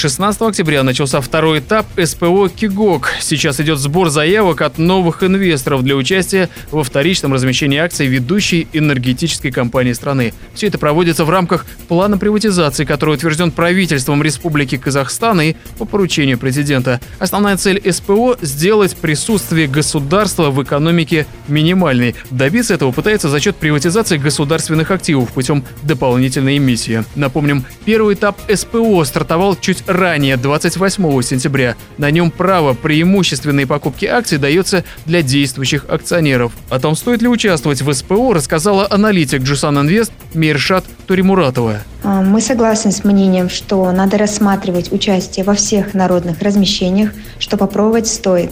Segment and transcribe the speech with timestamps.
[0.00, 3.10] 16 октября начался второй этап СПО «Кигок».
[3.20, 9.50] Сейчас идет сбор заявок от новых инвесторов для участия во вторичном размещении акций ведущей энергетической
[9.50, 10.32] компании страны.
[10.54, 16.38] Все это проводится в рамках плана приватизации, который утвержден правительством Республики Казахстан и по поручению
[16.38, 16.98] президента.
[17.18, 22.14] Основная цель СПО– сделать присутствие государства в экономике минимальной.
[22.30, 27.04] Добиться этого пытается за счет приватизации государственных активов путем дополнительной эмиссии.
[27.16, 31.76] Напомним, первый этап СПО стартовал чуть ранее, 28 сентября.
[31.98, 36.52] На нем право преимущественной покупки акций дается для действующих акционеров.
[36.68, 41.80] О том, стоит ли участвовать в СПО, рассказала аналитик Джусан Инвест Миршат Туримуратова.
[42.02, 48.06] А, мы согласны с мнением, что надо рассматривать участие во всех народных размещениях, что попробовать
[48.06, 48.50] стоит.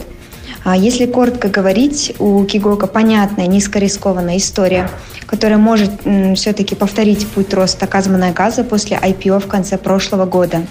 [0.63, 4.89] А если коротко говорить, у Кигока понятная, низкорискованная история,
[5.25, 5.91] которая может
[6.35, 10.65] все-таки повторить путь роста казмана газа после IPO в конце прошлого года.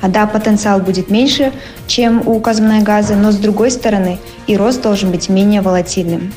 [0.00, 1.52] А да, потенциал будет меньше,
[1.86, 6.32] чем у газа, но с другой стороны и рост должен быть менее волатильным.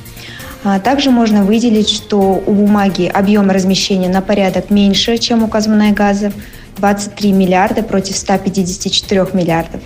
[0.65, 6.31] А также можно выделить, что у бумаги объем размещения на порядок меньше, чем у газа,
[6.77, 9.81] 23 миллиарда против 154 миллиардов.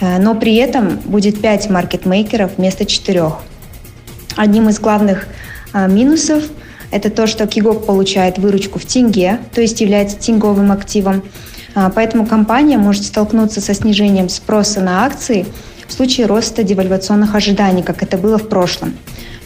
[0.00, 3.32] Э, но при этом будет 5 маркетмейкеров вместо 4.
[4.36, 5.26] Одним из главных
[5.72, 6.44] а, минусов–
[6.90, 11.22] это то, что Кигок получает выручку в тенге, то есть является тенговым активом,
[11.94, 15.46] поэтому компания может столкнуться со снижением спроса на акции
[15.86, 18.94] в случае роста девальвационных ожиданий, как это было в прошлом.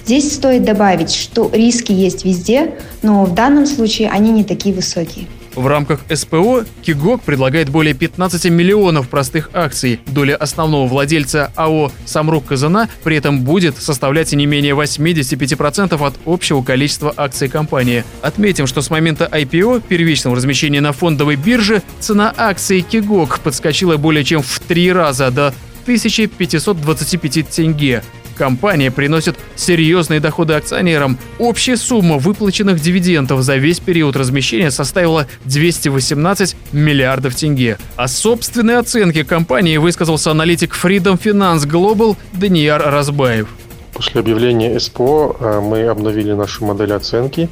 [0.05, 5.27] Здесь стоит добавить, что риски есть везде, но в данном случае они не такие высокие.
[5.56, 10.00] В рамках СПО Кигок предлагает более 15 миллионов простых акций.
[10.06, 16.62] Доля основного владельца АО «Самрук Казана» при этом будет составлять не менее 85% от общего
[16.62, 18.04] количества акций компании.
[18.20, 24.24] Отметим, что с момента IPO, первичного размещения на фондовой бирже, цена акций Кигок подскочила более
[24.24, 25.54] чем в три раза до
[25.84, 28.02] 1525 тенге.
[28.36, 31.19] Компания приносит серьезные доходы акционерам.
[31.38, 37.78] Общая сумма выплаченных дивидендов за весь период размещения составила 218 миллиардов тенге.
[37.96, 43.48] О собственной оценке компании высказался аналитик Freedom Finance Global Данияр Разбаев.
[43.94, 47.48] После объявления СПО э, мы обновили нашу модель оценки,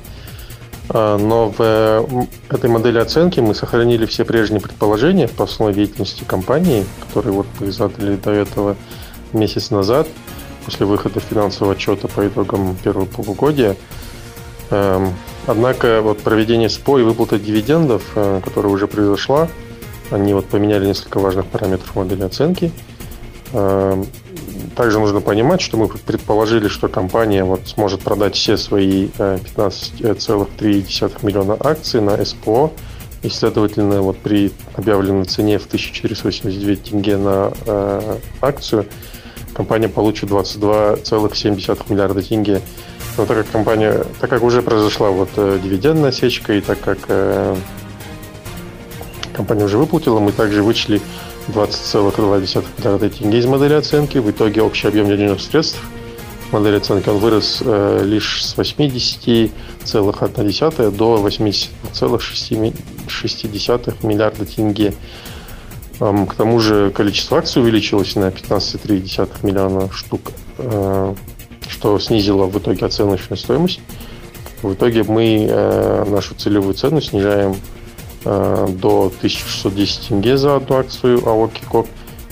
[0.91, 6.84] э, но в этой модели оценки мы сохранили все прежние предположения по основной деятельности компании,
[7.09, 8.77] которые вот вы задали до этого
[9.33, 10.06] месяц назад–
[10.65, 13.77] после выхода финансового отчета по итогам первого полугодия.
[14.71, 15.15] Эм,
[15.47, 19.49] однако вот проведение СПО и выплата дивидендов, э, которая уже произошла,
[20.11, 22.73] они вот поменяли несколько важных параметров модели оценки.
[23.53, 24.07] Эм,
[24.75, 31.27] также нужно понимать, что мы предположили, что компания вот сможет продать все свои 15,3 э,
[31.27, 32.73] миллиона акций на СПО,
[33.23, 38.87] и, следовательно, вот при объявленной цене в 1489 тенге на э, акцию–
[39.55, 42.61] компания получит 22,7 миллиарда тенге.
[43.17, 46.99] Но так как компания, так как уже произошла вот э, дивидендная сечка, и так как
[47.09, 47.57] э,
[49.33, 51.01] компания уже выплатила, мы также вычли
[51.49, 54.19] 20,2 миллиарда тенге из модели оценки.
[54.19, 55.81] В итоге общий объем денежных средств
[56.51, 64.93] модели оценки он вырос э, лишь с 80,1 до 80,6 миллиарда тенге.
[65.99, 71.15] К тому же количество акций увеличилось на 15,3 миллиона штук, э,
[71.69, 73.81] что снизило в итоге оценочную стоимость.
[74.62, 77.56] В итоге мы э, нашу целевую цену снижаем
[78.25, 81.87] э, до 1610 тенге за одну акцию АО Кикоп,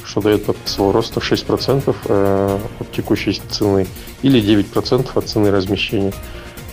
[0.05, 3.87] что дает потенциал роста 6% от текущей цены
[4.23, 6.13] или 9% от цены размещения.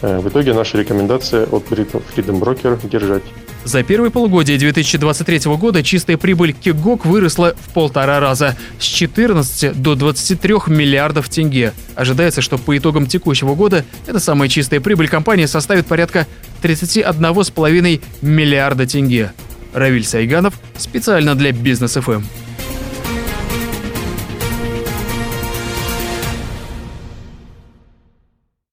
[0.02, 3.24] В итоге наша рекомендация от Freedom Broker держать.
[3.66, 9.96] За первые полугодие 2023 года чистая прибыль Кигок выросла в полтора раза с 14 до
[9.96, 11.74] 23 миллиардов тенге.
[11.96, 16.26] Ожидается, что по итогам текущего года эта самая чистая прибыль компании составит порядка
[16.64, 19.34] 31,5 миллиарда тенге.
[19.74, 22.24] Равиль Сайганов специально для Бизнес ФМ.